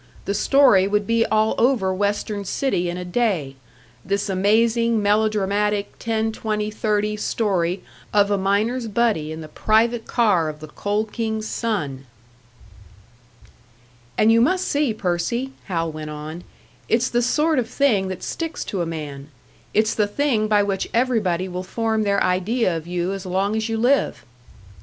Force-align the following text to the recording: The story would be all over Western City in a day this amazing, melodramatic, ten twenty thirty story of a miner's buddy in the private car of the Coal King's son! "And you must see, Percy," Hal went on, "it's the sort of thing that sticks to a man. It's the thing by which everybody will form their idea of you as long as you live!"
The 0.25 0.33
story 0.33 0.87
would 0.87 1.05
be 1.05 1.27
all 1.27 1.53
over 1.59 1.93
Western 1.93 2.43
City 2.43 2.89
in 2.89 2.97
a 2.97 3.05
day 3.05 3.55
this 4.03 4.29
amazing, 4.29 4.99
melodramatic, 5.03 5.93
ten 5.99 6.31
twenty 6.31 6.71
thirty 6.71 7.15
story 7.15 7.83
of 8.11 8.31
a 8.31 8.37
miner's 8.39 8.87
buddy 8.87 9.31
in 9.31 9.41
the 9.41 9.47
private 9.47 10.07
car 10.07 10.49
of 10.49 10.59
the 10.59 10.69
Coal 10.69 11.05
King's 11.05 11.47
son! 11.47 12.07
"And 14.17 14.31
you 14.31 14.41
must 14.41 14.67
see, 14.67 14.91
Percy," 14.91 15.51
Hal 15.65 15.91
went 15.91 16.09
on, 16.09 16.45
"it's 16.89 17.07
the 17.11 17.21
sort 17.21 17.59
of 17.59 17.69
thing 17.69 18.07
that 18.07 18.23
sticks 18.23 18.63
to 18.65 18.81
a 18.81 18.87
man. 18.87 19.29
It's 19.71 19.93
the 19.93 20.07
thing 20.07 20.47
by 20.47 20.63
which 20.63 20.89
everybody 20.95 21.47
will 21.47 21.61
form 21.61 22.01
their 22.01 22.23
idea 22.23 22.75
of 22.75 22.87
you 22.87 23.13
as 23.13 23.23
long 23.27 23.55
as 23.55 23.69
you 23.69 23.77
live!" 23.77 24.25